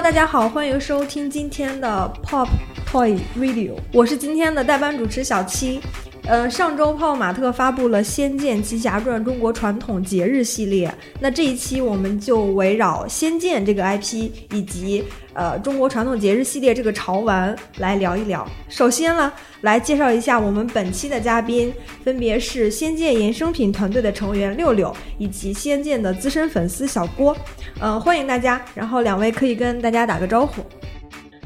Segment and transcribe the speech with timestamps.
[0.00, 1.88] 大家好，欢迎收听今天的
[2.24, 2.46] Pop
[2.86, 5.80] Toy Radio，我是今天的代班主持小七。
[6.28, 18.46] 呃，上周泡泡玛特发布了《仙剑奇侠传》中国传统节日系列，那这一期我们就围绕仙剑这个 IP 以及呃中国传统节日系列这个潮玩来聊一聊。
[18.68, 21.72] 首先呢，来介绍一下我们本期的嘉宾，
[22.04, 27.34] 分别是仙剑衍生品团队的成员六六以及仙剑的资深粉丝小郭。
[27.80, 30.62] 呃，欢迎大家，然后两位可以跟大家打个招呼。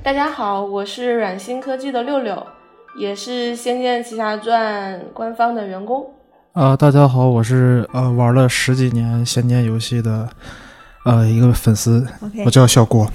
[0.02, 2.44] 大家好，我是软星科技的六六。
[2.94, 6.06] 也是《仙剑奇侠传》官方的员工。
[6.52, 10.28] 啊，大家好，我是呃玩了十几年仙剑游戏的
[11.06, 12.06] 呃一个粉丝，
[12.44, 13.10] 我叫小郭。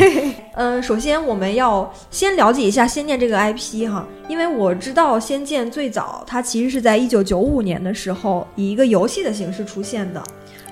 [0.54, 10.22] 嗯，首先我们要先了解一下仙剑这个 IP 哈，因为我知道仙剑最早它其实是在一九九五年的时候以一个游戏的形式出现的。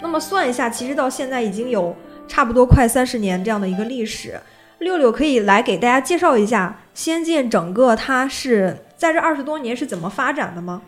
[0.02, 1.96] 那么算一下，其实到现在已经有
[2.28, 4.38] 差不多快三十年这样的一个历史。
[4.80, 10.80] 六六可以来给大家介绍一下《仙剑》整个它是在这二十多年是怎么发展的吗？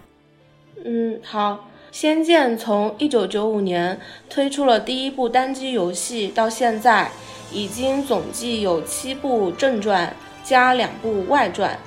[0.82, 1.52] 嗯，好，
[1.92, 7.10] 《仙剑》从一九九五年推出了第一部单机游戏到现在，
[7.52, 11.78] 已经总计有七部正传加两部外传，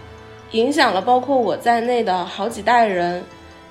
[0.52, 3.24] 影响了包括我在内的好几代人。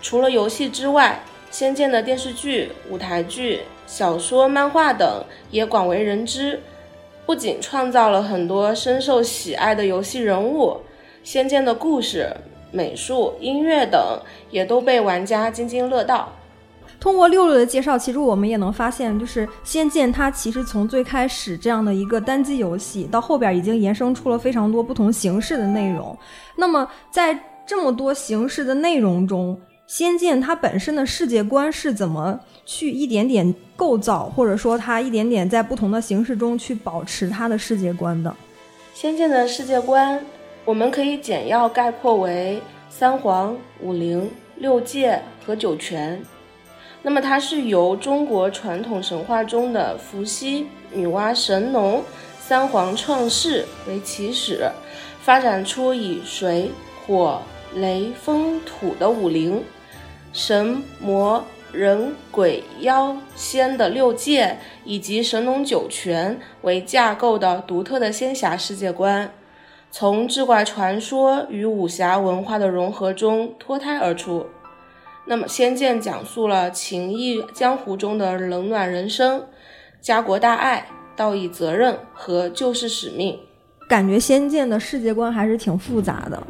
[0.03, 1.20] 除了游戏之外，
[1.56, 6.61] 《仙剑》的电视剧、舞台剧、小说、漫画等也广为人知。
[7.27, 10.77] 不仅创造了很多深受喜爱的游戏人物，
[11.22, 12.31] 《仙剑》的故事、
[12.70, 14.00] 美术、音乐等
[14.50, 16.33] 也都被玩家津津乐道。
[17.00, 26.16] 通过六六的介绍，其实我们也能发现，就是《仙剑》它其实从最开始这样的一个单机游戏，到后边已经延伸出了非常多不同形式的内容。
[26.56, 29.55] 那么在这么多形式的内容中，
[29.86, 32.41] 《仙剑》它本身的世界观是怎么？
[32.67, 38.34] 去一点点构造，或者说它一点点在不同的形式中去保持它的世界观的。
[38.95, 40.25] 仙剑的世界观，
[40.65, 46.22] 我们可以简要概括为三皇五灵六界和九泉。
[47.03, 52.03] 那么它是由中国传统神话中的伏羲、女娲、神农
[52.41, 54.71] 三皇创世为起始，
[55.21, 56.71] 发展出以水、
[57.06, 57.43] 火、
[57.75, 59.62] 雷、风、土的五灵，
[60.33, 61.44] 神魔。
[61.75, 69.31] 人鬼妖仙的六界以及神农九泉为架构的独特的仙侠世界观，
[69.91, 74.47] 从志怪传说与武侠文化的融合中脱胎而出。
[75.27, 79.43] 那么，《仙剑》讲述了情义江湖中的冷暖人生、
[80.01, 80.87] 家国大爱、
[81.17, 83.39] 道义责任和救世使命。
[83.89, 86.41] 感觉《仙剑》的世界观还是挺复杂的。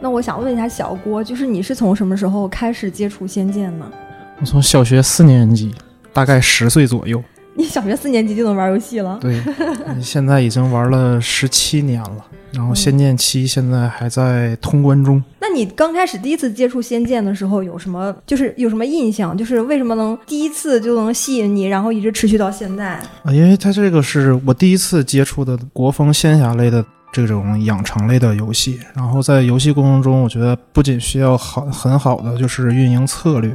[0.00, 3.92] 那我想问一下小郭，就是你是从什么时候开始接触《仙剑》呢？
[4.40, 5.70] 我从小学四年级，
[6.14, 7.22] 大概十岁左右。
[7.54, 9.18] 你小学四年级就能玩游戏了？
[9.20, 9.38] 对，
[10.00, 12.24] 现在已经玩了十七年了。
[12.52, 15.22] 然后《仙剑七》现在还在通关中。
[15.40, 19.36] 那你刚开始第一次接触《仙剑》的时候，有什么就是有什么印象？
[19.36, 22.98] 就是为什么能第一次就能吸引你，然后一直持续到现在？
[23.22, 28.80] 啊，因为它这个是我第一次接触的国风仙侠类的这种养成类的游戏。
[28.94, 33.54] 然后在游戏过程中，我觉得不仅需要好很好的就是运营策略。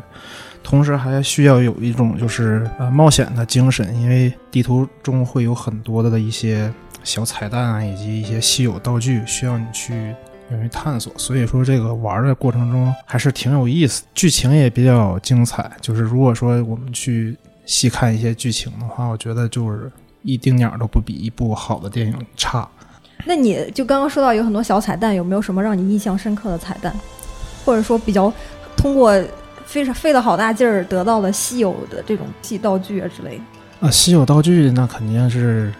[0.65, 10.15] 同时还需要有一种就是呃冒险的精神，因为地图中会有很多的一些小彩蛋啊，以及一些稀有道具需要你去
[10.49, 11.13] 勇于探索。
[11.17, 15.69] 所以说这个玩的过程中还是挺有意思，剧情也比较精彩。
[15.79, 17.37] 就是如果说我们去
[17.67, 19.91] 细看一些剧情的话，我觉得就是
[20.23, 22.67] 一丁点儿都不比一部好的电影差。
[23.23, 26.91] 那你就刚刚说到有很多小彩蛋，有没有什么让你印象深刻的彩蛋，
[27.63, 28.33] 或者说比较
[28.75, 29.13] 通过？
[29.65, 33.41] 非常费了好大劲儿得到了稀有的这种细道具啊之类
[33.79, 35.73] 啊，稀有道具那肯定是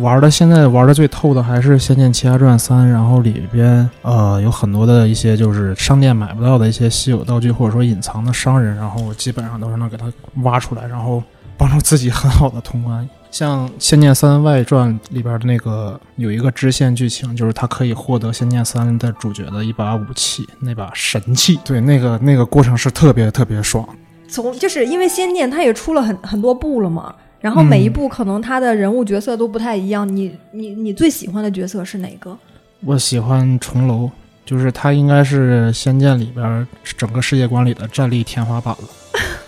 [0.00, 10.12] 玩的，现在玩的最透的还是《仙剑奇侠传三》，然后里边呃有很多的一些就是商店买不到的一些稀有道具，或者说隐藏的商人，然后基本上都是能给他
[10.42, 11.22] 挖出来，然后
[11.56, 13.08] 帮助自己很好的通关。
[13.30, 21.58] 像《仙剑三外传》里边的那个有一个支线剧情，就是他可以获得《仙剑三》的主角的一把武器，那把神器。
[21.64, 23.86] 对，那个那个过程是特别特别爽。
[24.28, 30.06] 从就是因为《仙剑》它也出了很很多部了嘛，然后每一部可能他的人物角色都不太一样。
[30.06, 32.36] 你你你最喜欢的角色是哪个？
[32.84, 34.10] 我喜欢重楼，
[34.44, 36.66] 就是他应该是《仙剑》里边
[36.96, 38.88] 整个世界观里的战力天花板了。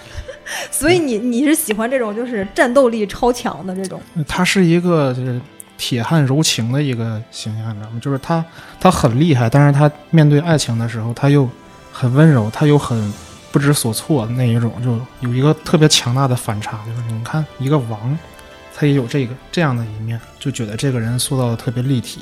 [0.71, 4.01] 所以你你是喜欢这种就是战斗力超强的这种？
[4.27, 5.41] 他是一个就是
[5.79, 7.99] 铁汉柔情的一个形象，你知道吗？
[8.01, 8.45] 就是他
[8.79, 11.49] 他很厉害，但是他面对爱情的时候，他又
[11.93, 13.13] 很温柔，他又很
[13.51, 16.79] 不知所措那一种，就有一个特别强大的反差。
[16.87, 18.19] 就是你看一个王，
[18.77, 22.21] 他也有这个这样的一面，就觉得这个人塑造的特别立体，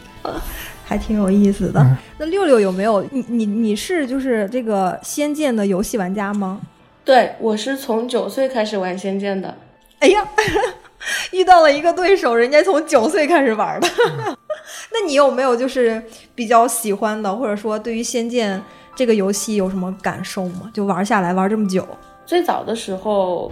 [0.85, 1.81] 还挺有意思的。
[1.81, 6.61] 嗯那六六有没有你你你是就是这个《仙剑》的游戏玩家吗？
[7.09, 9.57] 对我是从九岁开始玩《仙剑》的。
[10.01, 10.29] 哎呀，
[11.33, 13.89] 遇到了一个对手，人家从九岁开始玩的。
[14.93, 16.03] 那你有没有就是
[16.35, 18.59] 比较喜欢的，或者说对于《仙剑》
[18.95, 20.71] 这个游戏有什么感受吗？
[20.75, 21.83] 就玩下来玩这么久，
[22.27, 23.51] 最早的时候，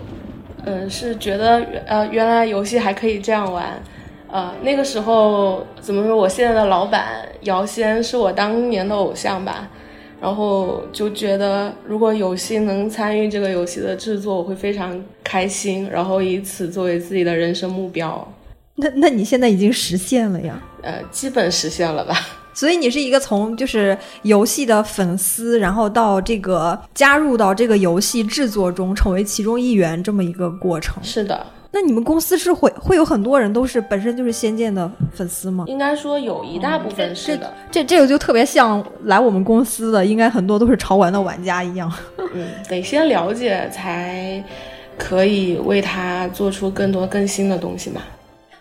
[0.67, 3.83] 嗯、是觉得呃原来游戏还可以这样玩。
[4.31, 6.15] 呃，那个时候怎么说？
[6.15, 9.67] 我现在的老板姚仙是我当年的偶像吧，
[10.21, 18.27] 然后就觉得如果有幸能参与这个游戏的制作，我会非常开心，然后以此作为自己的人生目标。
[18.77, 20.61] 那那你现在已经实现了呀。
[20.83, 22.15] 呃，基本实现了吧？
[22.55, 30.97] 所以你是一个从就是游戏的粉丝，然后到这个加入到这个游戏制作中，成为其中一员这么一个过程。
[31.03, 31.47] 是的，
[31.79, 35.67] 那你们公司是会会有很多人都是本身就是《仙剑》的粉丝吗？
[35.69, 37.53] 应该说有一大部分是的。
[37.71, 41.93] 这这个就特别像来我们公司的，应该很多都是潮玩的玩家一样。
[42.33, 44.43] 嗯，得先了解才
[44.97, 48.01] 可以为他做出更多更新的东西嘛。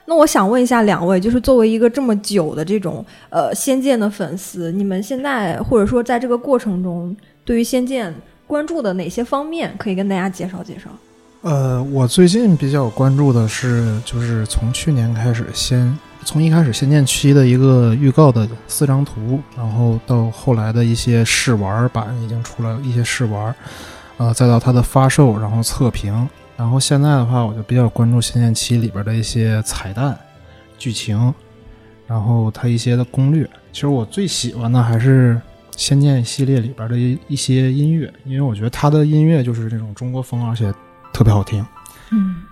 [0.04, 7.16] 那我想问一下两位，就是作为一个这么久的这种呃《仙剑》的粉丝，你们现在或者说在这个过程中，
[7.46, 8.12] 对于《仙剑》
[8.46, 10.90] 关注的哪些方面，可以跟大家介绍介绍？
[11.46, 23.54] 呃，我最近比较关注的是，就是从去年开始先，从一开始《仙剑七》的一个预告的四张图，然后到后来的一些试玩版已经出了一些试玩，
[24.18, 26.28] 呃，再到它的发售，然后测评，
[26.58, 30.18] 然后现在的话，我就比较关注《仙剑七》里边的一些彩蛋、
[30.80, 31.32] 剧情，
[32.08, 33.48] 然后它一些的攻略。
[33.72, 35.36] 其实我最喜欢的还是
[35.78, 40.74] 《仙剑》系列里边的一一些音乐，因为我觉得它的音乐就是这种中国风，而且
[41.16, 41.66] 特别好听。
[42.12, 42.44] 嗯，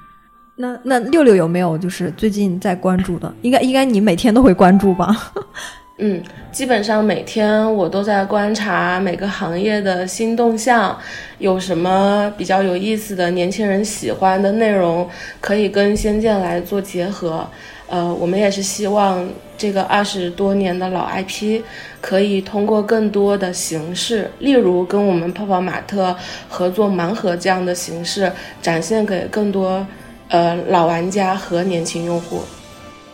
[0.56, 3.32] 那那六六有没有就是最近在关注的？
[3.42, 5.34] 应该应该你每天都会关注吧？
[6.00, 10.98] 嗯，基本上每天我都在观察每个行业的新动向，
[11.40, 15.08] 有什么比较有意思的年轻人喜欢的内容，
[15.42, 17.46] 可以跟《仙剑》来做结合。
[17.88, 19.28] 呃，我们也是希望
[19.58, 21.62] 这个二十多年的老 IP
[22.02, 26.16] 可以通过更多的形式，例如跟我们泡泡玛特
[26.50, 28.32] 合作盲盒这样的形式，
[28.62, 29.86] 展现给更多
[30.30, 32.42] 呃老玩家和年轻用户。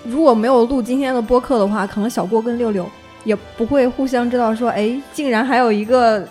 [0.05, 2.89] 如果没有录今天的播客的话，可能小郭跟六六
[3.25, 6.25] 也不会互相知道说，哎，竟然还有一个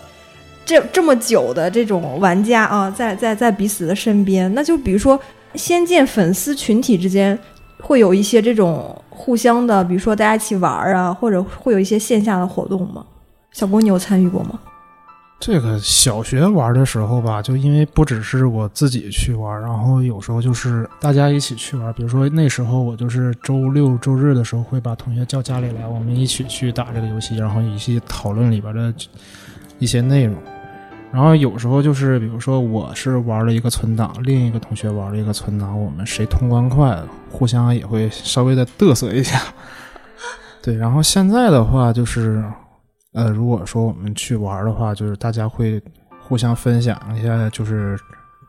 [0.65, 4.53] 这这么久的这种玩家啊，在在在彼此的身边。
[4.55, 5.21] 那就比如说，
[5.55, 7.39] 仙剑粉丝群体之间
[7.81, 13.05] 会有一些这种互相的，比如说大家一起玩啊，或者会有一些线下的活动吗？
[13.53, 14.59] 小郭，你有参与过吗？
[15.41, 21.93] 这个小学玩的时候吧，就因为不只是我自己去玩，然后有时候就是大家一起去玩。
[21.93, 28.93] 比如说那时候我就是周六周日的时候会把同学叫家里来，我们一起去打这个游戏，然后一起讨论里边的
[29.79, 30.35] 一些内容。
[31.13, 36.99] 然后有时候就是比如说我是玩了一个存档，另一个同学玩了一个存档，我们谁通关快，
[37.31, 39.41] 互相也会稍微的嘚瑟一下。
[40.63, 42.45] 对，然后现在的话就是。
[43.15, 45.83] 呃，如果说我们去玩的话，就是大家会
[46.21, 47.99] 互相分享一下，就是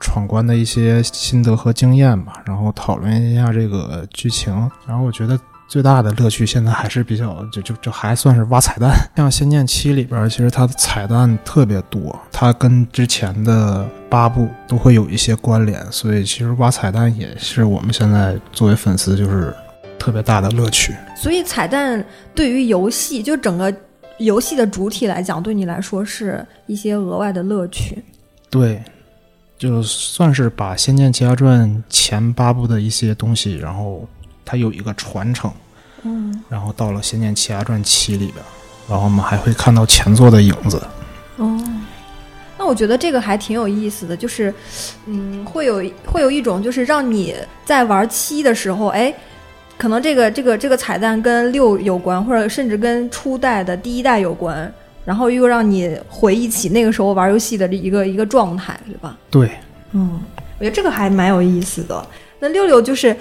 [0.01, 4.53] 闯关的一些心得和经验吧，然后讨论一下这个剧情。
[4.85, 5.39] 然后我觉得
[5.69, 8.91] 最大的乐趣现在还是比较，就就就还算是挖彩蛋。
[9.15, 19.55] 像《仙剑七》里边，其实它的彩蛋特别多，它跟之前的八部都会有一些关联，所以其实挖彩蛋也是我们现在作为粉丝就是
[19.99, 20.95] 特别大的乐趣。
[21.15, 22.03] 所以彩蛋
[22.33, 23.73] 对于游戏就整个。
[24.19, 28.03] 游戏的主体来讲，对你来说是一些额外的乐趣。
[28.49, 28.83] 对，
[29.57, 34.05] 就算是把《仙剑奇侠传》前八部的一些东西，然后
[34.43, 35.49] 它有一个传承，
[36.03, 38.43] 嗯，然后到了《仙剑奇侠传七》里边，
[38.87, 40.81] 然后我们还会看到前作的影子。
[41.37, 41.59] 哦，
[42.57, 44.53] 那我觉得这个还挺有意思的，就是，
[45.05, 49.13] 嗯，会有会有一种就是让你在玩七的时候，哎。
[49.77, 54.69] 可能这个这个这个彩蛋跟六有关，或者甚至跟初代的第一代有关，
[55.05, 59.17] 然后又让你回忆起那个时候玩游戏的一个一个状态，对吧？
[59.31, 59.49] 对，
[59.93, 60.19] 嗯，
[60.57, 62.05] 我觉得这个还蛮有意思的。
[62.41, 63.15] 那六六就是，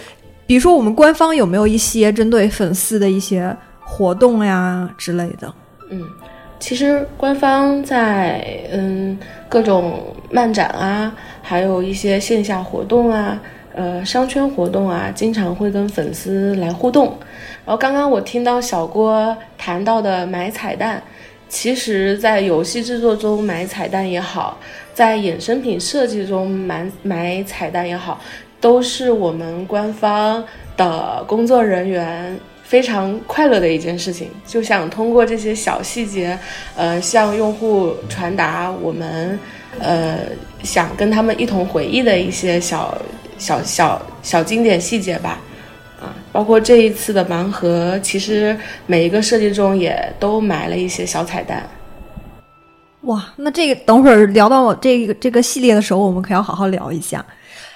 [0.49, 5.55] 比如说我们官方有没有一些针对粉丝的一些活动呀之类的？
[5.91, 6.03] 嗯，
[6.59, 13.39] 其实官方在嗯各种漫展啊，还有一些线下活动啊。
[13.75, 17.17] 呃，商圈活动啊，经常会跟粉丝来互动。
[17.65, 21.01] 然后刚刚我听到小郭谈到的买彩蛋，
[21.49, 24.59] 其实，在游戏制作中买彩蛋也好，
[24.95, 28.19] 在衍生品设计中买买彩蛋也好，
[28.61, 30.45] 都是我们官方
[30.77, 36.39] 的工作人员非常快乐的一件事情，就想通过这些小细节，
[36.77, 39.39] 呃，向用户传达我们
[39.81, 40.19] 呃
[40.63, 42.97] 想跟他们一同回忆的一些小
[43.39, 45.41] 小小小经典细节吧。
[46.01, 51.69] 啊，包括这一次的盲盒，其实每一个设计中也都埋了一些小彩蛋。
[53.03, 57.25] 哇，那这个等会儿聊到这个这个系列的时候，我们可要好好聊一下。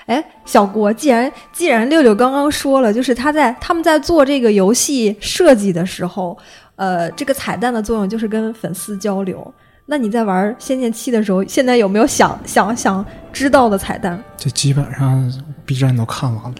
[0.06, 6.36] 哎，小郭，既然既然六六刚刚说了，就是他在他们在做这个游戏设计的时候，
[6.76, 9.52] 呃，这个彩蛋的作用就是跟粉丝交流。
[9.86, 14.22] 那你在玩《仙剑七》的时候，现在有没有想想想知道的彩蛋？
[14.36, 15.30] 这基本上
[15.66, 16.56] B 站都看完了。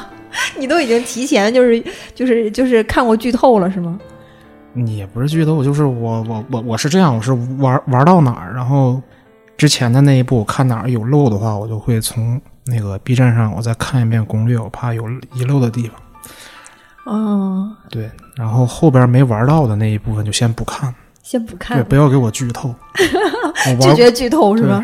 [0.58, 1.82] 你都已经提前就是
[2.14, 3.98] 就是就是看过剧透了是吗？
[4.72, 9.00] 你也不是剧透，就是我我我我是这样，我是玩玩到哪儿，然后
[9.60, 16.00] 之前的那一步看哪儿有漏的话，我就会从那个 B 站上我再看一遍攻略，我怕有遗漏的地方。
[17.04, 22.74] 哦，对，然后后边没玩到的那一部分就先不看，先不看对，不要给我剧透。
[23.78, 24.82] 我拒绝剧透是吧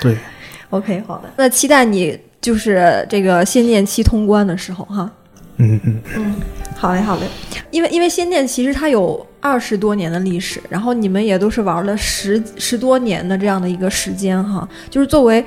[0.00, 0.18] 对？
[0.70, 5.08] OK，好的，那期待你就是这个《仙剑七》通关的时候哈。
[5.58, 6.34] 嗯嗯嗯，
[6.76, 7.22] 好嘞，好嘞，
[7.70, 15.44] 因为因为《仙剑》其实它有二十多年的历史，然后你们也都是玩了十十多年的这样的一个时间哈，就是作为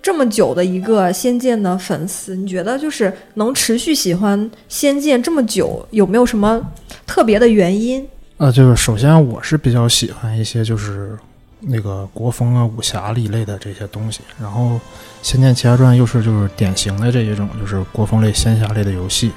[0.00, 4.38] 这么久的一个《仙剑》的粉丝，你觉得就是能持续喜欢
[4.68, 6.60] 《仙剑》这么久，有没有什么
[7.04, 8.06] 特别的原因？
[8.36, 11.18] 呃，就是首先我是比较喜欢一些就是
[11.58, 14.74] 那个国风啊、武侠一类的这些东西，然后
[15.20, 19.32] 《仙剑奇侠传》又是就是典型的这一种就是国风类、仙侠类的游戏，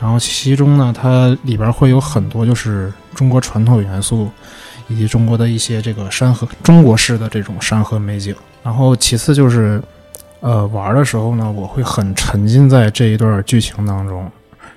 [0.00, 4.30] 然后其中呢，它里边会有很多就是中国传统元素，
[4.88, 9.82] 以及中国的一些这个山河中国式的这种山河美景，然后其次就是。
[10.40, 14.30] 呃，玩的时候呢，我会很沉浸在这一段剧情当中，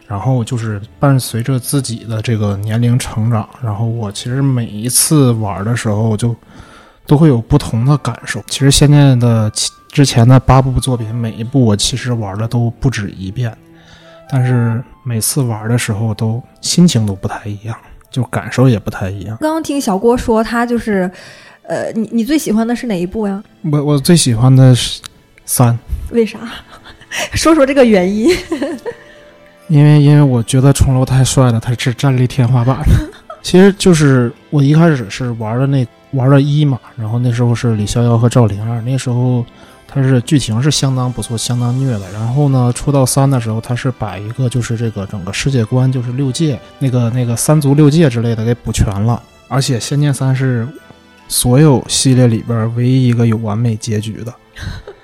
[0.07, 6.33] 然后就是伴随着自己的这个年龄成长，然后我其实每一次玩的时候就
[7.05, 8.41] 都会有不同的感受。
[8.47, 9.51] 其实现在的
[9.89, 13.53] 之前的八部作品，每一部我其实玩的都不止一遍，
[14.29, 17.75] 但是每次玩的时候都心情都不太一样，
[18.09, 19.37] 就感受也不太一样。
[19.39, 21.09] 刚刚听小郭说他就是，
[21.63, 23.41] 呃，你你最喜欢的是哪一部呀？
[23.71, 25.01] 我我最喜欢的是
[25.45, 25.77] 三，
[26.11, 26.39] 为啥？
[27.33, 28.29] 说说这个原因。
[29.69, 32.77] 因为因为我觉得重楼太帅了，他是战力天花板。
[33.43, 39.45] 其实就是我一开始是玩的那玩的一嘛，然后那时候是李逍遥和赵灵儿，那时候
[39.97, 42.11] 它是剧情是相当不错、相当虐的。
[42.11, 49.19] 然后呢，出到三的时候，它是把一个就是这个整个世界观，就是六界那个那个三族六界之类的给补全了。
[49.47, 50.67] 而且《仙剑三》是
[51.27, 54.31] 所有系列里边唯一一个有完美结局的。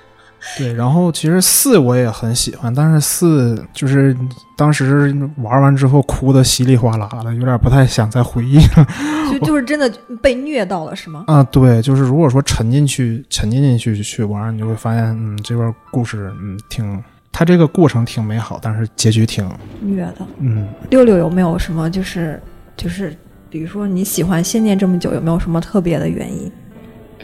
[0.58, 4.16] 对，然后其实四我也很喜欢，但是四就是
[4.56, 8.86] 当时玩完之后哭的稀里哗啦的，有点不太想再回忆了
[9.32, 11.24] 就就是真的被虐到了是吗？
[11.26, 11.42] 啊。
[11.44, 19.48] 对，就是如果说沉进去、沉浸进去去玩，你就会发现，嗯，这段故事，嗯，挺，它这个过程挺美好，但是结局挺，
[19.80, 20.26] 虐的。
[20.38, 22.40] 嗯，六六有没有什么就是
[22.76, 23.16] 就是，
[23.48, 26.50] 比如说你喜欢《仙剑》这么久，有没有什么特别的原因？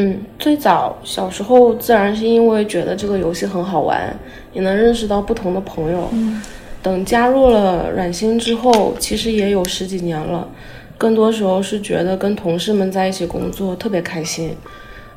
[0.01, 4.19] 嗯，最早小时候自然是因为觉得这个游戏很好玩，
[4.55, 6.09] 也能认识到不同的朋友。
[6.13, 6.41] 嗯
[6.83, 10.49] 等加入了软星之后，其实也有十几年了，
[10.97, 14.57] 更多时候是觉得跟同事们在一起工作特别开心。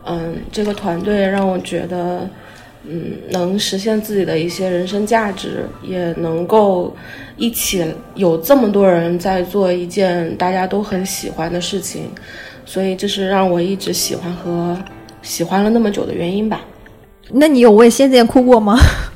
[0.05, 2.27] 嗯，这个团队让我觉得，
[2.83, 6.93] 嗯，能实现自己的一些人生价值，也能够
[7.37, 7.85] 一起
[8.15, 12.09] 有这么多人在做一件大家都很喜欢的事情，
[12.73, 14.75] 所以这是让我一直喜欢和
[15.21, 16.59] 喜欢了那么久的原因吧。
[17.29, 18.75] 那你有为《仙剑》哭过吗？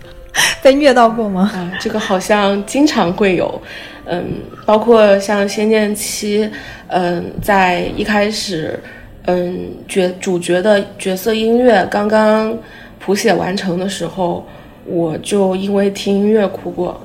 [0.62, 1.50] 被虐到过吗？
[1.56, 3.60] 啊，这个好像经常会有，
[4.06, 4.24] 嗯，
[4.64, 6.46] 包括像《仙剑七》，
[6.90, 8.80] 嗯，在一开始，
[9.26, 12.56] 嗯，角主角的角色音乐刚刚
[13.00, 14.46] 谱写完成的时候，
[14.86, 17.02] 我就因为听音乐哭过。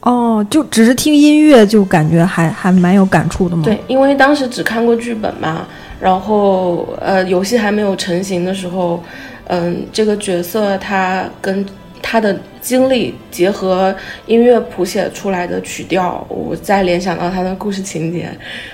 [0.00, 3.62] 哦，就只是听音乐就感觉还还蛮有感触的吗？
[3.64, 5.64] 对，因为当时只看过剧本嘛，
[6.02, 9.00] 然后呃，游戏还没有成型的时候，
[9.46, 11.64] 嗯，这个角色他跟
[12.02, 13.94] 他的经历结合
[14.26, 18.28] 音乐谱写出来的曲调，我再联想到他的故事情节，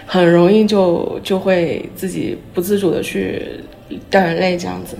[0.06, 3.60] 很容易就就会自己不自主的去
[4.08, 4.96] 掉眼泪这样子。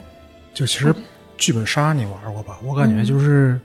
[0.53, 0.95] 就其实
[1.39, 2.59] 剧本杀你玩过吧？
[2.63, 3.59] 我感觉就是、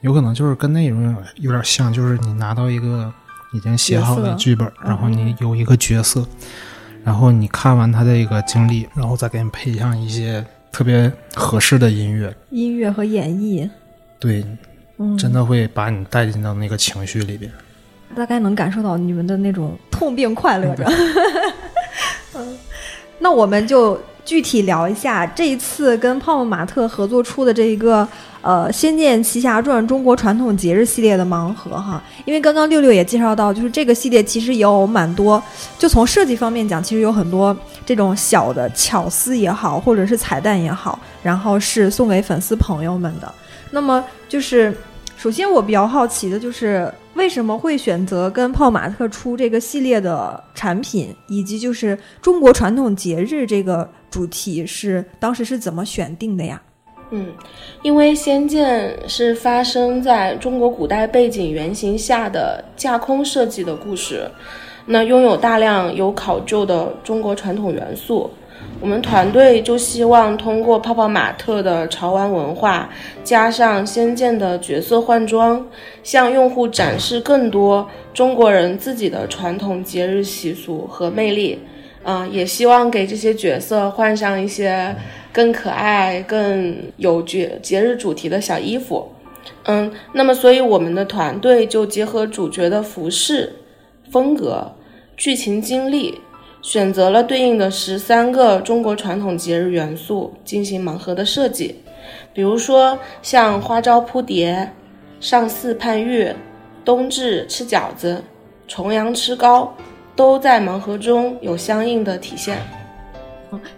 [0.00, 3.12] 有可能就是跟那种有点像，就是你拿到一个
[3.52, 6.26] 已经写好的剧本，然后你有一个角色，
[7.08, 13.66] 然后你看完他的一个经历，然后再给你配上一些特别合适的音乐，音乐和演绎，
[14.18, 14.44] 对，
[14.98, 17.50] 嗯，真的会把你带进到那个情绪里边。
[18.14, 20.84] 大概能感受到你们的那种痛并快乐着。
[22.36, 22.58] 嗯，
[23.18, 23.98] 那我们就
[24.28, 28.06] 具体聊一下这一次跟泡泡玛特合作出的这一个
[28.42, 32.02] 呃《仙剑奇侠传》中国传统节日系列的盲盒哈。
[32.26, 35.42] 因为刚刚六六也介绍到，就是这个系列其实有蛮多，
[35.78, 37.56] 就从设计方面讲，其实有很多
[37.86, 43.34] 这种小的巧思也好，或者是彩蛋也好，然后是送给粉丝朋友们的。
[43.70, 44.76] 那么就是。
[45.20, 56.62] 首先，我比较好奇的就是为什么会选择跟泡玛特出这个系列的产品，以及就是中国传统节日这个主题是当时是怎么选定的呀？
[57.10, 57.26] 嗯，
[57.82, 64.30] 因为《仙剑》是发生在中国古代背景原型下的架空设计的故事，
[64.86, 68.30] 那拥有大量有考究的中国传统元素。
[68.80, 72.88] 我们团队就希望通过泡泡玛特的潮玩文化，
[73.24, 75.66] 加上仙剑的角色换装，
[76.02, 81.58] 向用户展示更多中国人自己的传统节日习俗和魅力。
[82.04, 84.94] 啊，也希望给这些角色换上一些
[85.30, 89.06] 更可爱、更有节节日主题的小衣服。
[89.64, 93.52] 嗯，那么所以我们的团队就结合主角的服饰
[94.10, 94.72] 风格、
[95.18, 96.18] 剧情经历。
[96.60, 101.76] 选择了对应的十三个中国传统节日元素进行盲盒的设计，
[102.32, 104.70] 比如说像花招扑蝶、
[105.20, 106.34] 上巳盼月、
[106.84, 108.22] 冬至吃饺子、
[108.66, 109.72] 重阳吃糕，
[110.16, 112.58] 都在盲盒中有相应的体现。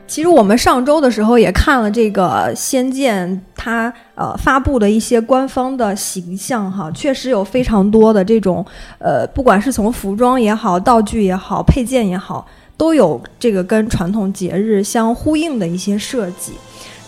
[0.05, 8.67] 其实我们上周的时候也看了这个《仙剑》，它呃发布的一些官方的形象哈，确实有非常多的这种
[8.99, 12.45] 呃，不管是从服装也好、道具也好、配件也好。
[12.81, 16.53] 都有这个跟传统节日相呼应的一些设计，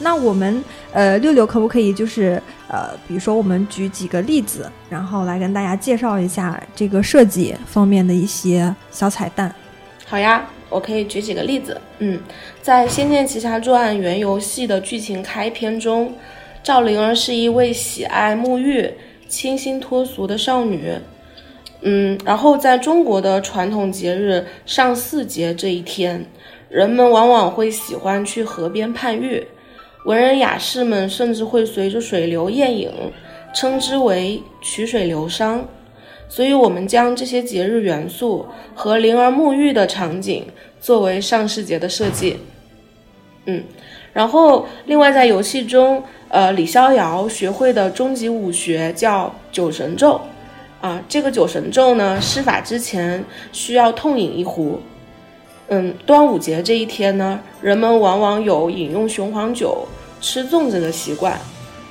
[0.01, 0.63] 那我们
[0.93, 2.39] 呃六六可不可以就是
[2.69, 9.51] 呃比如说我们举几个例子，然后来跟大家介绍一下这个设计方面的一些小彩蛋？
[10.05, 11.81] 好呀，我可以举几个例子。
[12.01, 12.21] 嗯，
[12.61, 16.13] 在《仙剑奇侠传》原游戏的剧情开篇中，
[16.63, 18.93] 赵灵儿是一位喜爱沐浴、
[19.27, 20.93] 清新脱俗的少女。
[21.83, 26.25] 嗯，然后在中国的传统节日上巳节这一天，
[26.69, 29.45] 人们往往会喜欢去河边盼月，
[30.05, 32.89] 文人雅士们甚至会随着水流宴饮，
[33.53, 35.61] 称之为曲水流觞。
[36.29, 40.47] 所以，我们将这些节日元素和灵儿沐浴的场景
[40.81, 42.39] 作为上巳节的设计。
[43.45, 43.63] 嗯，
[44.13, 50.21] 然后另外在游戏中，呃，李逍遥学会的终极武学叫九神咒。
[50.83, 54.81] 啊，这个酒神咒呢，施法之前需要痛饮一壶。
[55.69, 59.87] 嗯，端午节这一天呢，人们往往有饮用雄黄酒、
[60.21, 61.39] 吃粽子的习惯，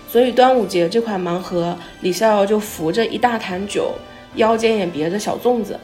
[0.10, 3.94] 所以端午节这款盲盒，李逍遥就扶着一大坛酒，
[4.36, 5.80] 腰间也别着小粽子。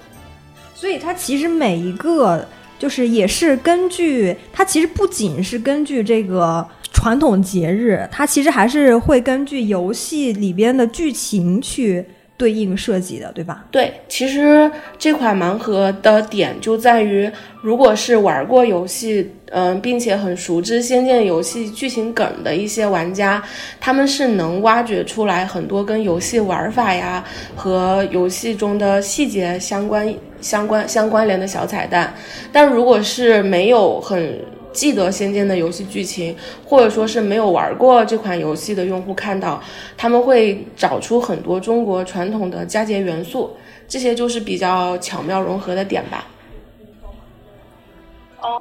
[0.76, 2.46] 所以它其实每一个
[2.78, 12.06] 就是也是根据它，其实不仅是根据这个传统节日，它其实还是会根据游戏里边的剧情去。
[12.38, 13.65] 对应设计的，对吧？
[13.71, 17.30] 对，其实这款盲盒的点就在于，
[17.62, 23.43] 如果是玩过游戏，嗯，并且很熟知《仙剑》游戏剧情梗的一些玩家，
[23.80, 27.23] 他们是能挖掘出来很多跟游戏玩法呀
[27.56, 32.13] 和游戏中的细节相关、相关、相关联的小彩蛋。
[32.52, 34.39] 但如果是没有很
[34.77, 39.59] 记得《仙剑》的游戏剧情，或者说是没有玩过这款游戏的用户看到，
[39.97, 46.27] 他们会找出很多中国传统的佳节元素，这些就是比较巧妙融合的点吧。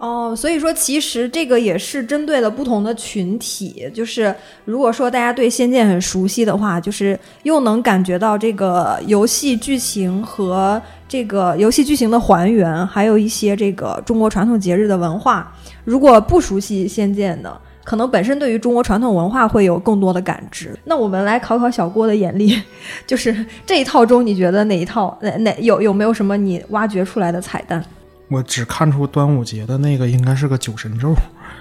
[0.00, 15.54] 哦，所以说其实这个也是针对了不同的群体，就是如果说大家对《仙剑》很熟悉的话，就是又能感觉到这个游戏剧情和这个游戏剧情的还原，还有一些这个中国传统节日的文化。
[15.86, 20.76] 如果不熟悉《仙剑》的，可能本身对于中国传统文化会有更多的感知。
[20.84, 22.60] 那我们来考考小郭的眼力，
[23.06, 27.82] 就是这一套中，你觉得哪一套哪哪有有没有什么你挖掘出来的彩蛋？
[28.28, 31.14] 我只看出端午节的那个应该是个酒神咒。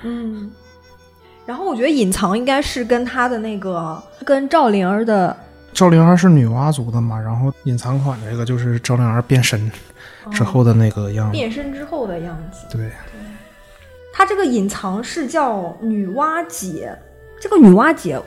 [0.03, 0.51] 嗯，
[1.45, 5.37] 然后我觉得隐藏应该是跟他的那个跟赵灵儿的
[5.71, 9.71] 赵灵儿是女娲族的嘛，然后隐藏款这个就是赵灵儿变身
[10.31, 12.65] 之后的那个样子，变身之后的样子。
[12.75, 12.89] 对。
[14.17, 16.89] 它这个隐藏是叫女娲节，
[17.37, 18.17] 这个女娲节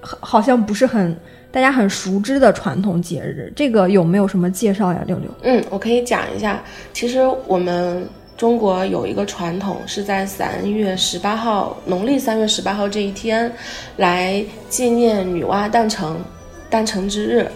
[0.00, 1.14] 好好像不是很
[1.50, 5.04] 大家很熟知的传统节日，这个有没有什么介绍呀？
[5.06, 6.62] 六六，嗯，我可以讲一下。
[6.94, 13.52] 其实我们中国有一个传统，是在三月十八号，农历三月十八号这一天，
[13.98, 16.16] 来纪念女娲诞辰。
[16.70, 17.46] 诞辰之日，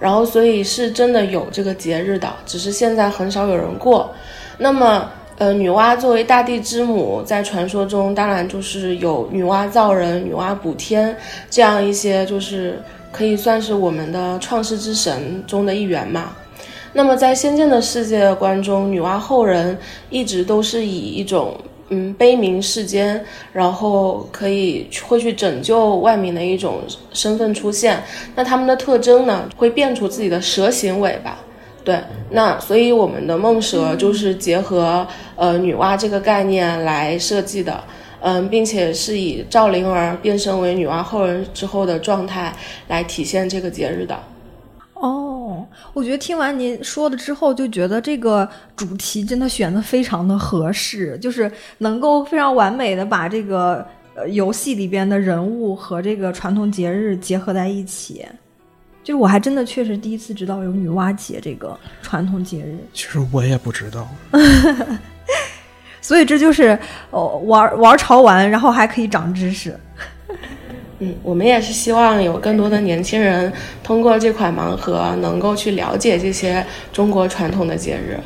[0.00, 4.10] 然后所以是真的有这个节日的，只是现在很少有人过。
[4.56, 11.16] 那么，呃，女娲作为大地之母，在传说中当然就是有女娲造人、女娲补天
[11.50, 16.32] 这样一些，就是可以算是我们的创世之神中的一员嘛。
[16.92, 19.76] 那么在仙剑的世界观中，女娲后人
[20.10, 21.54] 一直都是以一种。
[21.90, 26.80] 嗯，悲悯世间，然后可以会去拯救万民的一种
[27.12, 28.02] 身份出现。
[28.34, 31.38] 那他们的特征呢，会变出自己的蛇形尾巴。
[31.84, 37.84] 对，那所以我们的梦蛇就是结合呃女娲这个概念来设计的。
[38.26, 42.50] 嗯，并且是以赵灵儿变身为女娲后人之后的状态
[42.88, 44.18] 来体现这个节日的。
[44.94, 58.24] 哦，我觉得听完您说的之后，就觉得这个主题真的选的非常的合适，就是能够非常完美的把这个呃游戏里边的人物和这个传统节日结合在一起。
[59.04, 64.08] 就是我还真的确实第一次知道有女娲节这个传统节日，其实我也不知道。
[66.00, 66.78] 所以这就是
[67.10, 69.78] 哦玩玩潮玩，然后还可以长知识。
[71.00, 78.18] 嗯，我们也是希望有更多的年轻人通过这款盲盒，能够去了解这些中国传统的节日。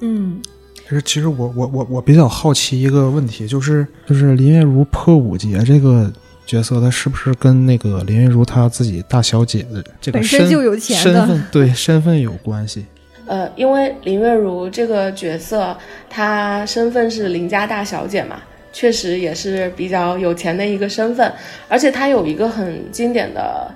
[0.00, 0.40] 嗯，
[0.74, 6.12] 其实，其实我我我我比较好奇一个问题，就是就是林月如破五节这个
[6.48, 10.48] 角色，她是不是跟那个林月如她自己大小姐的这个身
[10.80, 12.86] 身份对身份有关系？
[13.26, 15.76] 呃，因为林月如这个角色，
[16.08, 18.40] 她身份是林家大小姐嘛。
[18.70, 21.32] 确实也是比较有钱的一个身份，
[21.68, 23.68] 而且她有一个很经典的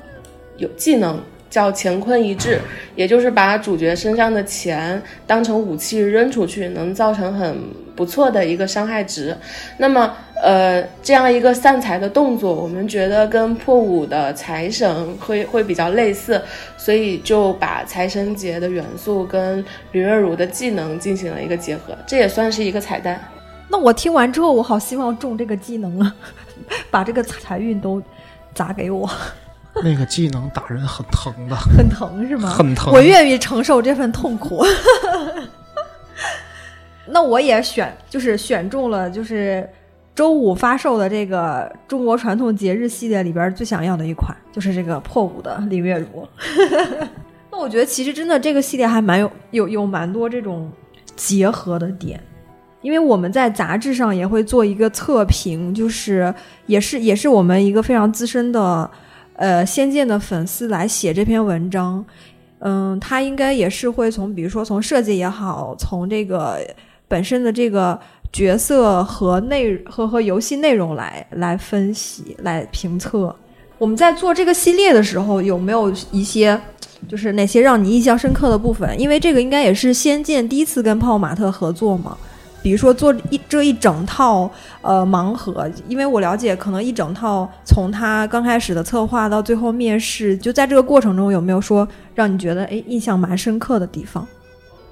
[0.59, 2.61] 有技能叫乾坤一掷，
[2.95, 7.57] 也就是把主角身上的钱当成武器扔出去，能造成很
[7.97, 9.37] 不错的一个伤害值。
[9.79, 16.43] 那么，呃，这样一个散财的动作，我们觉得跟破五的财神会会比较类似，
[16.77, 23.21] 所以就把财神节的元素跟林月如的技能进行了一个结合，这也算是一个彩蛋。
[23.69, 26.13] 那我听完之后，我好希望中这个技能啊，
[26.91, 28.03] 把这个财运都
[28.53, 29.09] 砸给我。
[29.77, 32.51] 那个技能打人很疼的，很疼是吗？
[32.51, 32.93] 很疼。
[32.93, 34.63] 我愿意承受这份痛苦。
[37.07, 39.69] 那我也选，就是选中了，就是
[40.15, 46.29] 周五发售的这个中国传统节日系列里边最想要的一款，就是这个破五的林月如。
[47.51, 50.71] 那我觉得其实真的这个系列还蛮有有有蛮多这种
[51.17, 52.21] 结合的点。
[52.83, 56.35] 因为我们在杂志上也会做一个测评，就是
[56.67, 58.91] 也是也是我们一个非常资深的，
[59.37, 62.05] 呃，仙剑的粉丝来写这篇文章，
[62.59, 66.59] 嗯，他应该也是会从比如说从设计也好，从这个
[67.07, 67.97] 本身的这个
[68.33, 73.35] 角色和内和和游戏内容来来分析来评测。
[73.79, 76.59] 我们在做这个系列的时候，有没有一些
[77.09, 78.99] 就是哪些让你印象深刻的部分？
[78.99, 82.17] 因为这个应该也是仙剑第一次跟泡泡玛特合作嘛。
[82.63, 84.49] 比如说做一这一整套
[84.83, 94.25] 呃盲盒，因为我了解，可能一整套从他刚开始的策划到最后面试，就在这个过程中有没有说让你觉得哎印象蛮深刻的地方？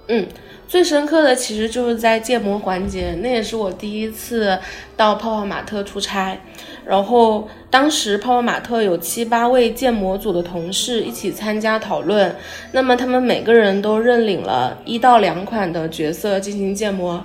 [0.08, 0.26] 嗯，
[0.70, 4.56] 最深刻的其实就是在建模环节，那也是我第一次
[4.96, 6.38] 到泡泡玛特出差，
[6.86, 12.32] 然后当时泡泡玛特有七八位建模组的同事一起参加讨论，
[12.70, 17.20] 那么他们每个人都认领了一到两款的角色进行建模。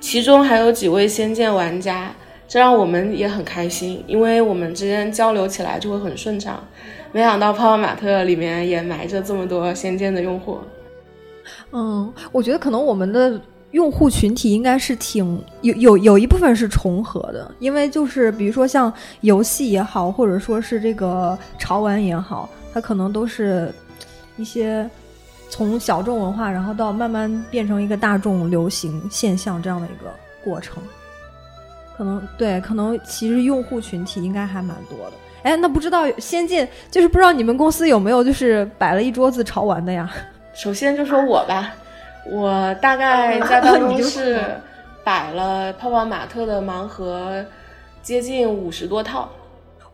[0.00, 2.12] 其中还有几位仙剑玩家，
[2.48, 6.66] 这让我们也很开心，因为我们之间交流起来就会很顺畅。
[7.12, 10.58] 没想到泡泡玛特里面也埋着这么多仙剑的用户。
[11.72, 23.72] 嗯，我觉得可能我们的用户群体应该是挺有有有一部分是重合的，因为就是比如说像游戏也好，或者说是这个潮玩也好，它可能都是
[24.36, 24.88] 一些。
[25.52, 30.08] 从小众文化，然后到慢慢变成一个大众流行现象这样的一个
[30.44, 30.80] 过程，
[31.98, 35.12] 可能对，可能其实用户群体应该还蛮多的。
[35.42, 40.08] 哎，那不知道仙剑，就是不知道你们公司有没有就是摆了一桌子潮玩的呀？
[40.54, 41.74] 首先就说我吧，
[42.30, 44.40] 我大概在办公室
[45.04, 47.44] 摆了泡泡玛特的盲盒，
[48.02, 49.28] 接近五十多套。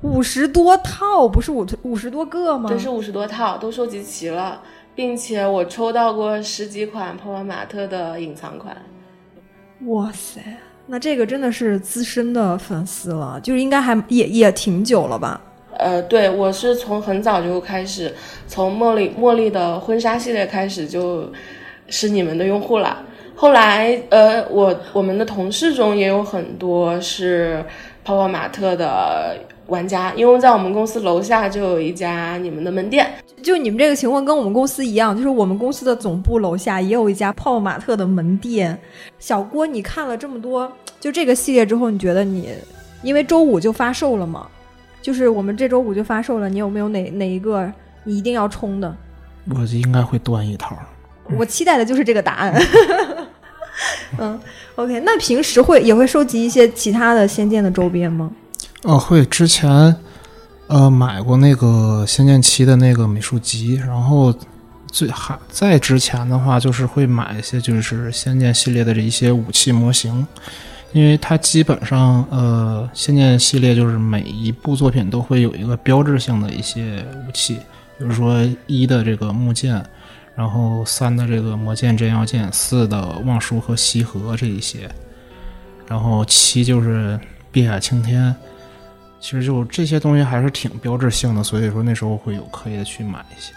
[0.03, 2.69] 五十多套不是五五十多个吗？
[2.69, 4.61] 对，是五十多套，都收集齐了。
[4.95, 8.75] 并且我抽到过十几款泡泡玛特的隐藏款，
[9.89, 10.41] 哇塞，
[10.87, 15.39] 那这个真的是资深的粉丝了，就是应该还也也挺久了吧？
[15.79, 18.15] 呃，对，我是从很早就开始，
[18.47, 21.31] 从茉莉茉莉的婚纱系列开始就
[21.89, 23.03] 是你们的用户了。
[23.35, 27.63] 后来，呃，我我们的同事中也有很多是
[28.03, 29.37] 泡泡玛特的
[29.67, 33.07] 玩家，因为在我们公司楼下就有一家你们的门店。
[33.43, 38.77] 就你们这个情况跟我们公司一样，就是我们公司的总部楼下也有一家泡泡玛特的门店。
[39.19, 42.49] 小郭，你看了这么多就这个系列之后，你觉得你
[43.03, 44.49] 因为周五就发售了嘛？
[45.01, 47.71] 就是我们这周五就发售了，你有没有哪哪一个
[48.05, 48.97] 你一定要冲的？
[49.49, 50.77] 我应该会端一套。
[51.37, 52.55] 我期待的就是这个答案。
[54.19, 54.41] 嗯
[54.77, 58.31] ，OK，那平时会也会收集一些其他的《仙剑》的周边吗？
[58.83, 59.25] 哦，会。
[59.27, 59.95] 之前
[60.69, 64.35] 呃买过那个《仙剑七》的那个美术集，然后
[64.91, 70.27] 最还在之前的话，就是会买一些就是《仙剑》系列的这一些武器模型，
[70.93, 77.55] 因为它基本上呃《仙剑》系列就是每一部作品都会有一个标志性的一些武器，
[77.99, 79.85] 比如说一的这个木剑。
[80.37, 84.87] 然后三的这个魔剑、真妖剑，四的望舒和西河这一些，
[85.89, 87.19] 然后七就是
[87.51, 88.37] 碧海青天，
[89.19, 93.55] 其实就这些东西还是挺标志性的，所以说那时候会有刻意的去买一些。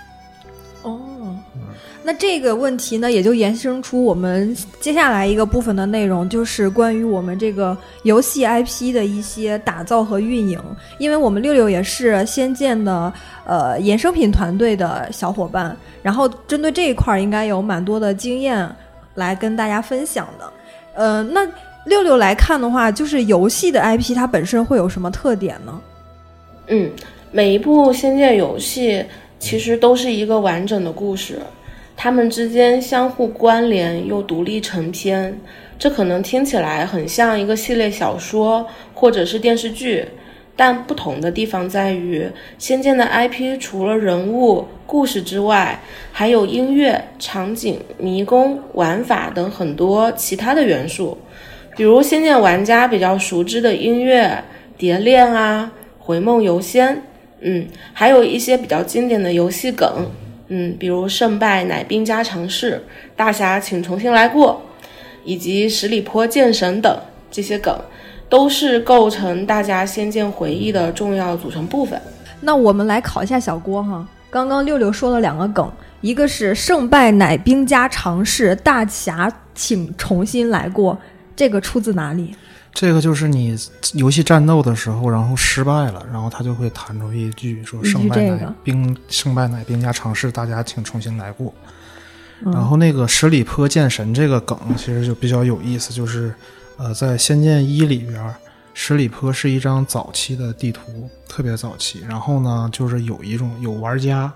[2.01, 10.57] 那这个问题呢，也就延伸出我们接下来一个部分的内容，就是关于我们这个游戏 IP 的一些打造和运营。
[10.97, 13.13] 因为我们六六也是《仙剑》的
[13.45, 18.67] 呃衍生品团队的小伙伴，然后针对这一块儿，应该有蛮多的经验
[19.15, 20.53] 来跟大家分享的。
[20.95, 21.45] 呃，那
[21.85, 25.81] 六六来看的话，就是游戏的 IP 它本身会有什么特点呢？
[26.67, 26.89] 嗯，
[27.31, 29.05] 每一部《仙剑》游戏。
[29.39, 31.39] 其实都是一个完整的故事，
[31.95, 35.39] 它们之间相互关联又独立成篇。
[35.79, 40.05] 这可能听起来很像一个系列小说或者是电视剧，
[40.55, 42.23] 但不同的地方在于，
[42.57, 45.79] 《仙剑》的 IP 除了人物、故事之外，
[46.11, 51.17] 还有音乐、场景、迷宫、玩法等很多其他的元素。
[51.77, 54.25] 比如《仙剑》玩家比较熟知的音乐，
[54.77, 55.71] 《蝶恋》啊，
[56.03, 56.93] 《回梦游仙》。
[57.41, 60.05] 嗯，还有一些比较经典的游戏梗，
[60.49, 62.83] 嗯，比如胜败乃兵家常事、
[63.15, 64.61] 大侠请重新来过，
[65.23, 66.99] 以及十里坡剑神等
[67.31, 67.79] 这些梗，
[68.27, 71.99] 都是构成大家仙剑回忆的重要组成部分。
[72.41, 75.71] 那我们来考一下小郭哈，刚刚六六说了两个梗，
[76.01, 80.97] 一个是胜败乃兵家常事，大侠请重新来过，
[81.35, 82.35] 这个出自哪里？
[82.73, 83.57] 这个就是你
[83.93, 91.53] 游戏战斗的时候，然后失败了，然后他就会弹出一句说“胜败乃兵，胜败乃兵家常事，大家请重新来过”。
[92.45, 96.33] 然后那个十里坡剑神这个梗其实就比较有意思，就是
[96.77, 98.33] 呃，在《仙剑一》里边，
[98.73, 102.01] 十里坡是一张早期的地图，特别早期。
[102.07, 104.31] 然后呢，就是有一种有玩家，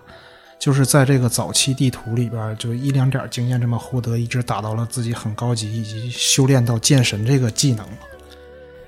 [0.59, 7.97] 就是在这个早期地图里边，就一两点经验这么获得，一直打到了自己很高级，以及修炼到剑神这个技能了。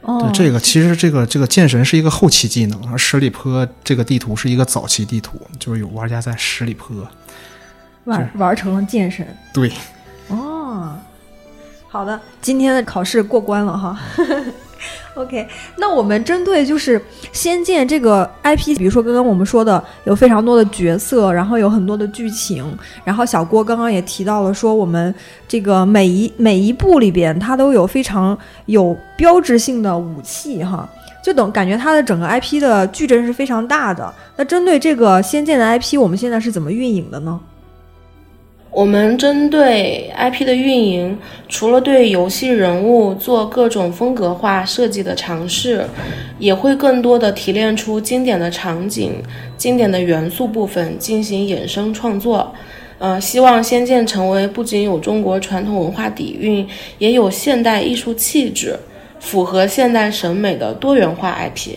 [0.06, 6.96] 对，这个其实这个这个剑神是一个后期技能，而十里坡这个地图是一个早期地图，就是有玩家在十里坡
[8.04, 9.26] 玩玩成了剑神。
[9.52, 9.72] 对，
[10.28, 10.96] 哦，
[11.88, 14.00] 好的，今天的考试过关了哈。
[15.16, 17.00] OK，那我们针对就是
[17.32, 25.14] 《仙剑》这个 IP，比如说刚刚我们说的有非常多的角色，然后有很多的剧情，然后小郭刚刚也提到了说，我们
[25.48, 30.88] 这个每一每一部里边它都有非常有标志性的武器哈，
[31.24, 34.14] 就等感觉它的整个 IP 的矩阵是非常大的。
[34.36, 37.40] 那针对这个《仙剑》的 IP，我们现在是怎么运营的呢？
[38.76, 45.88] 我们针对 IP 的运营，除了对游戏人物做各种风格化设计的尝试，
[46.40, 49.14] 也会更多的提炼出经典的场景、
[49.56, 52.54] 经典的元素部分进行衍生创作。
[53.00, 58.78] 呃，希望《仙剑》成为不仅有中国传统文化底蕴，也有现代艺术气质，
[59.22, 61.76] 符合现代审美的多元化 IP。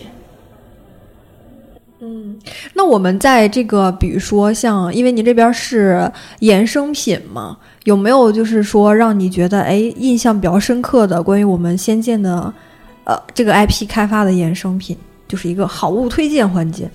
[2.00, 2.38] 嗯，
[2.74, 12.52] 那我们在这个，比如说像，因为您这边是衍生品嘛，有没有就是说让你觉得哎印象比较深刻的关于我们仙剑的，
[13.04, 16.88] 呃，这个 IP 开发的衍生品，就是一个好物推荐环节。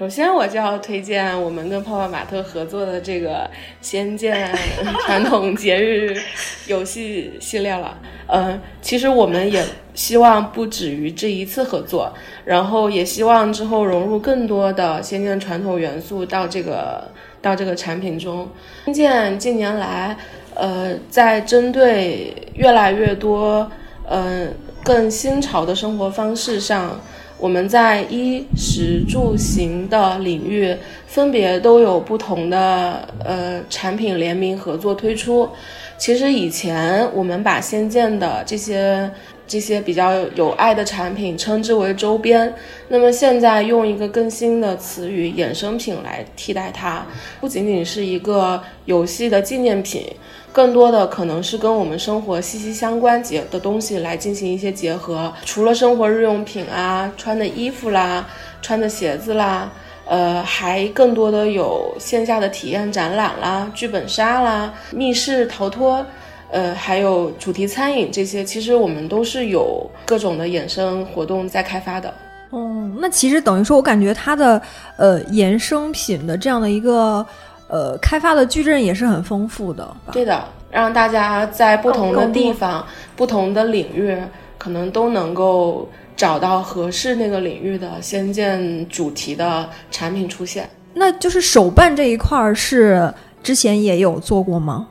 [0.00, 3.34] 首先，我就要推荐我们跟泡泡玛特合作的这个
[3.82, 4.48] 《仙剑
[5.04, 6.18] 》传统节日
[6.66, 7.98] 游戏系列了。
[8.28, 12.10] 嗯，其实我们也希望不止于这一次合作，
[12.46, 17.06] 然后也希望之后融入更多的仙剑传统元素到这个
[17.42, 18.48] 到这个产品中。
[18.86, 20.16] 仙剑近年来，
[20.54, 23.70] 呃，在针对越来越多
[24.08, 24.50] 嗯
[24.82, 26.98] 更新潮的生活方式上。
[27.40, 30.76] 我们在衣食住行的领域，
[31.06, 35.48] 分别都有不同的呃产品联名合作推出。
[35.96, 39.10] 其实以前我们把仙剑的这些
[39.46, 42.52] 这些比较有爱的产品称之为周边。
[42.88, 47.06] 那么现在用一个更新的词语“衍生品”来替代它，
[47.40, 50.06] 不仅仅是一个游戏的纪念品，
[50.52, 55.32] 更多的可能是跟我们生活息息相关结的东西来进行一些结合。
[55.44, 58.26] 除了生活日用品啊，穿的衣服啦，
[58.60, 59.70] 穿的鞋子啦，
[60.06, 66.04] 呃，还更多的有线下的体验展览啦，剧本杀啦，密室逃脱。
[66.52, 72.12] 呃，还有主题餐饮这些，其实我们都是有各种的衍生活动在开发的。
[72.50, 74.60] 哦，那其实等于说，我感觉它的
[74.96, 77.24] 呃衍生品的这样的一个
[77.70, 79.88] 呃开发的矩阵也是很丰富的。
[80.12, 84.16] 对的，让大家在不同的地方、不同的领域，
[84.58, 90.68] 可能都能够找到合适那个领域的仙剑主题的产品出现。
[90.92, 94.88] 那就是手办这一块儿是之前也有做过吗？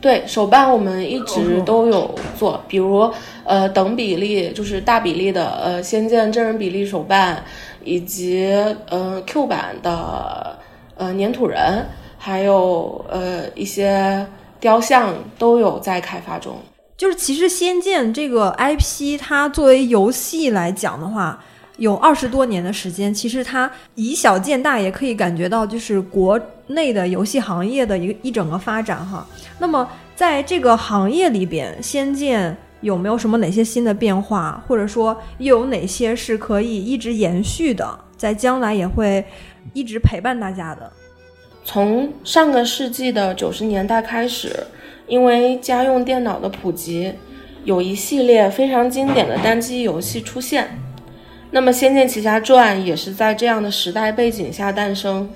[0.00, 3.10] 对手办，我们一直都有做，比如
[3.44, 7.42] 呃等比例就是大比例的呃仙剑真人比例手办，
[7.82, 8.46] 以及
[8.88, 10.56] 呃 Q 版的
[10.96, 11.84] 呃粘土人，
[12.26, 14.26] 还有呃一些
[14.58, 16.58] 雕像都有在开发中。
[16.96, 21.40] 就是其实仙剑这个 IP，它作为游戏来讲的话。
[21.78, 29.26] 有二十多年的时间，其实它以小见大，也可以感觉到就是国内的游戏行业的一个一整个发展哈。
[29.58, 37.86] 那么在这个行业里边，仙剑有没有什么哪些新的变化，或者说又有哪些是可以一直延续的，
[38.16, 39.22] 在将来也会
[39.74, 40.90] 一直陪伴大家的？
[41.66, 44.56] 从上个世纪的九十年代开始，
[45.08, 47.12] 因为家用电脑的普及，
[47.64, 50.68] 有一系列非常经典的单机游戏出现。
[51.50, 55.28] 那么，《仙剑奇侠传》也是在这样的时代背景下诞生。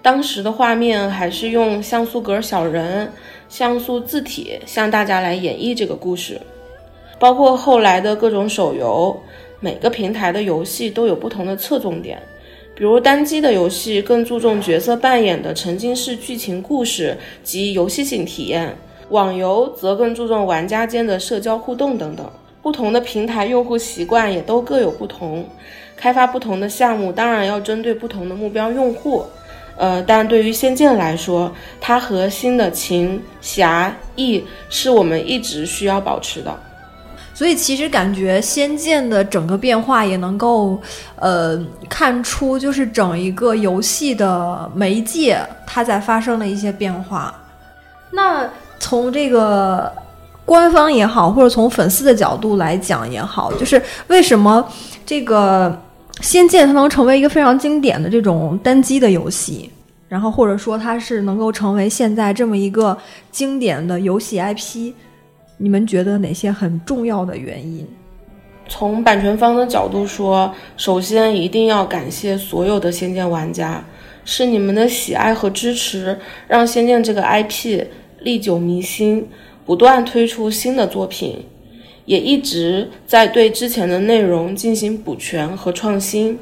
[0.00, 3.10] 当时的画面还是用像素格小人、
[3.48, 6.40] 像素字体向大家来演绎这个故事。
[7.18, 9.20] 包括后来的各种手游，
[9.58, 12.22] 每个平台的游戏都有不同的侧重点。
[12.76, 18.76] 比如单机的游戏更注重角色扮演的沉浸式剧情故事及游戏性体验，
[19.08, 22.30] 网游则更注重玩家间的社交互动等等。
[22.60, 25.48] 不同的平台用户习惯也都各有不同，
[25.96, 29.24] 开发不同的项目，当然要针对不同的目标用户。
[29.78, 36.54] 呃，但对于仙剑来说，它核心的情侠义是我们一直需要保持的。
[37.36, 40.80] 所以其实感觉仙剑的整个变化也能够，
[41.14, 41.56] 呃，
[41.88, 47.32] 看出就是整一个游戏的媒介它在发生了一些变化。
[48.10, 48.48] 那
[48.80, 49.92] 从这个。
[50.46, 54.64] 官方也好，或者从粉丝的角度来讲也好，就是为什么
[55.04, 55.68] 这个
[56.24, 59.68] 《仙剑》它能成为一个非常经典的这种单机的游戏，
[60.08, 62.96] 然后或者说它是能够成为现在这么一个
[63.32, 64.92] 经典的游戏 IP，
[65.58, 67.86] 你们觉得哪些很重要的原因？
[68.68, 73.84] 从版权方的角度说，首先一定要感谢所有的《仙剑》玩家，
[74.24, 77.84] 是你们的喜爱和支持，让《仙剑》这个 IP
[78.20, 79.28] 历久弥新。
[79.64, 81.44] 不断推出新的作品，
[82.04, 86.38] 也一直在对之前的内容进行补全和创新。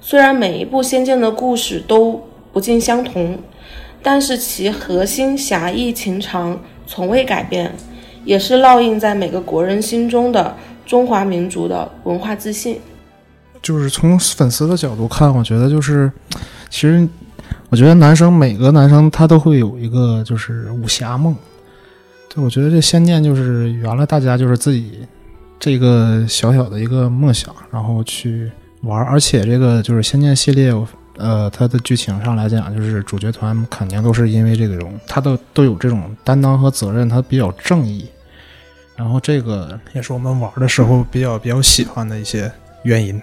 [0.00, 3.36] 虽然每一部《仙剑》的故事都不尽相同，
[4.00, 7.74] 但是其核心侠义情长从未改变，
[8.26, 12.78] 也是烙印在每个国人心中的中华民族的文化自信。
[13.62, 16.12] 就是从粉丝的角度看，我觉得就是，
[16.68, 17.08] 其实
[17.70, 21.34] 我觉得男生每个男生他都会有一个就是武侠梦。
[22.28, 25.06] 对我觉得这《仙剑》就是原来大家就是自己
[25.58, 28.50] 这个小小的一个梦想，然后去
[28.82, 29.02] 玩。
[29.04, 30.72] 而且这个就是《仙剑》系列，
[31.16, 38.06] 呃，它的剧情上来讲，就是主角团肯定都是因为这种，他都都有这种担当和责任，他比较正义。
[38.96, 42.50] 然后这个也是我们玩的时候比较比较喜欢的一些
[42.82, 43.20] 原因。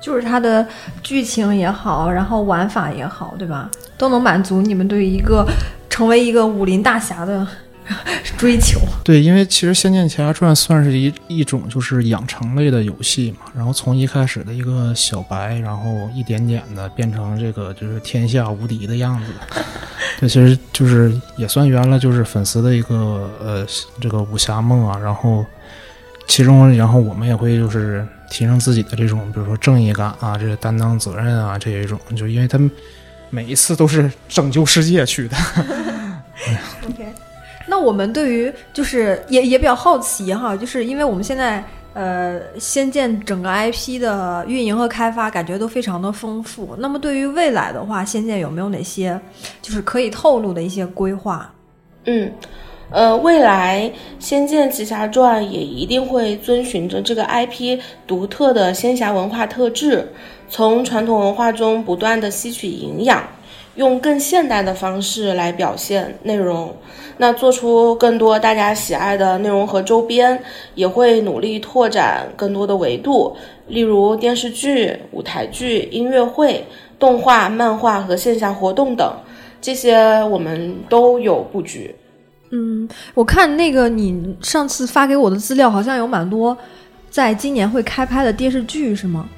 [0.00, 0.64] 就是它的
[1.02, 3.68] 剧情也好，然后玩法也好，对吧？
[3.98, 5.44] 都能满足你们对于一个
[5.90, 7.46] 成为一个武林大侠的。
[8.36, 19.32] 追求对，因为其实《仙剑奇侠传》算是一一种就是养成类的游戏嘛，然后从一开始的一个小白，然后一点点的变成这个就是天下无敌的样子，
[20.20, 23.66] 这其实就是也算圆了就是粉丝的一个呃
[24.00, 24.98] 这个武侠梦啊。
[24.98, 25.44] 然后
[26.28, 32.70] 其中，然后我们也会就是提升自己的这种，比如说正义感啊，这个担当责任啊这一种，就因为他们
[33.30, 35.36] 每一次都是拯救世界去的。
[36.86, 37.06] OK。
[37.68, 41.62] 那我们对于就是也也比较好奇哈，就是因为我们现在
[41.94, 46.76] 呃，仙剑整个 IP 的运营和开发感觉都非常的丰富。
[46.78, 49.20] 那么对于未来的话，仙剑有没有哪些
[49.60, 51.52] 就是可以透露的一些规划？
[52.04, 52.30] 嗯，
[52.90, 53.90] 呃，未来
[54.24, 60.06] 《仙剑奇侠传》也一定会遵循着这个 IP 独特的仙侠文化特质，
[60.48, 63.22] 从传统文化中不断的吸取营养，
[63.78, 66.74] 用更现代的方式来表现内容，
[67.18, 70.42] 那做出更多大家喜爱的内容和周边，
[70.74, 73.36] 也会努力拓展更多的维度，
[73.68, 76.66] 例如电视剧、舞台剧、音乐会、
[76.98, 79.08] 动画、漫画和线下活动等，
[79.60, 81.94] 这些我们都有布局。
[82.50, 86.56] 嗯，我看那个你上次发给我的资料，好像有蛮多
[87.08, 89.28] 在今年会开拍的电视剧，是吗？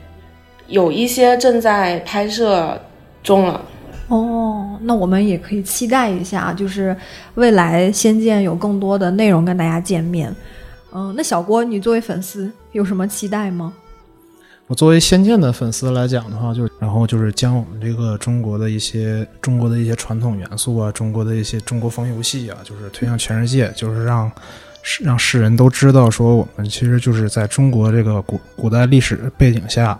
[0.67, 2.81] 有一些正在拍摄
[3.23, 3.61] 中了。
[4.11, 6.97] 哦，那我们也可以期待一下，就是
[7.37, 10.35] 未来《仙剑》有更多的内容跟大家见面。
[10.93, 13.73] 嗯，那小郭，你作为粉丝有什么期待吗？
[14.67, 24.31] 我作为《仙剑》的粉丝来讲的话，就然后就是将我们这个中国的一些中国的一些传统元素啊，中国的一些中国风游戏啊，就是推向全世界，就是让
[25.03, 29.97] 让世人都知道，说我们其实就是在中国这个古古代历史背景下，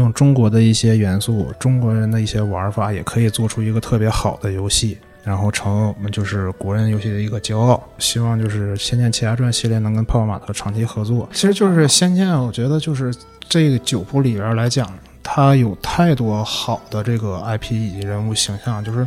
[0.00, 7.82] 用中国的一些元素、中国人的一些玩法，也可以做出一个特别好的游戏，然后成为我们就是国人游戏的一个骄傲。
[7.98, 11.28] 希望就是《仙剑奇侠传》系列能跟泡泡玛特长期合作。
[11.32, 13.14] 其实就是《仙剑》，我觉得就是。
[13.52, 14.88] 这个九部里边来讲，
[15.24, 19.04] 它有太多好的这个 IP 以及人物形象，就是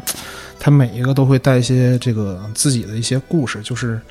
[0.60, 3.62] 它每一个都会带一些这个自己的一些故事。
[3.62, 4.02] 就是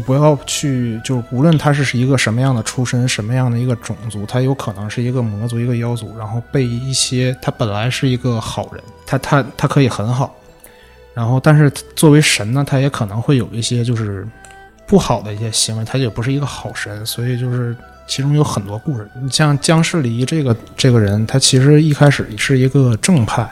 [0.00, 10.34] 不要去，就无论他是一个什么样的出身，什么样的一个种族，他有可能是一个魔族、一个妖族，然后被一些他本来是一个好人，他他他可以很好，
[11.14, 14.26] 然后但是作为神呢，他也可能会有一些就是
[14.86, 17.76] 不好的一些行为，他也不是一个好神，所以就是。
[18.08, 23.44] 其中有很多故事，你像姜世离这个这个人，他其实一开始是一个正派，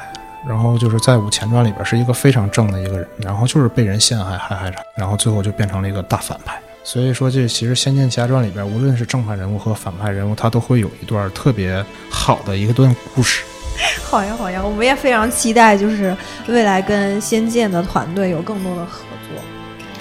[0.46, 6.58] 然后就是在《武前传》里边是一个非常正的一个人，然后就是被人陷害害害着，然后最后就变成了一个大反派。
[6.82, 13.42] 所以说，这其实《仙剑奇侠传》里边，无论是正派人物和反派人物，他都会有一段特别好的一个段故事。
[14.04, 16.14] 好呀好呀，我们也非常期待，就是
[16.46, 19.42] 未来跟《仙剑》的团队有更多的合作。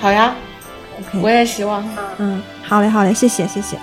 [0.01, 0.35] 好呀
[0.99, 1.83] ，OK，我也希望。
[2.17, 3.77] 嗯，好嘞好嘞，谢谢谢谢。